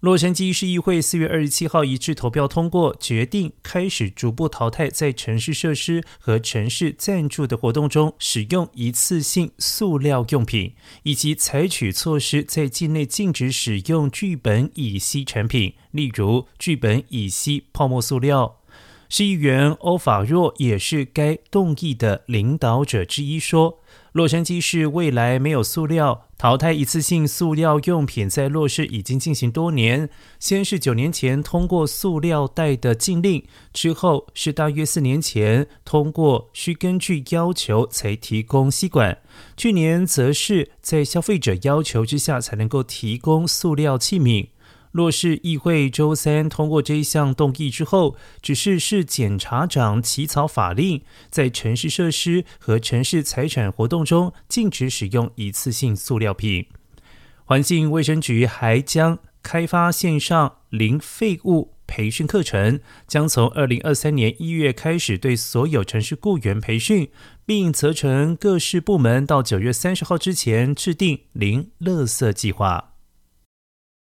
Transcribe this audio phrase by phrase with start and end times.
[0.00, 10.74] 洛杉矶市议会四月二十七号一致投票通过，决定开始逐步淘汰在城市设施和城市赞助的活动中使用一次性塑料用品，
[11.04, 18.58] 以及采取措施在境内禁止使用聚苯乙烯产品，例如聚苯乙烯泡沫塑料。
[19.08, 23.80] 市议员欧法若也是该动议的领导者之一，说。
[24.12, 30.08] 洛杉矶市未来没有塑料淘汰一次性塑料用品，在洛市已经进行多年。
[30.40, 39.18] 先是九年前通过塑料袋的禁令，之后是大约四年前通过需根据要求才提供吸管，
[39.54, 44.48] 去年则是在消费者要求之下才能够提供塑料器皿。
[44.96, 56.64] 洛市议会周三通过这一项动议之后，指示市检察长起草法令，在城市设施和城市财产活动中禁止使用一次性塑料瓶。
[57.44, 67.10] 环境卫生局还将开发线上零废物培训课程，将从二零二三年一月开始对所有城市雇员培训，
[67.44, 72.95] 并责成各市部门到九月三十号之前制定零垃圾计划。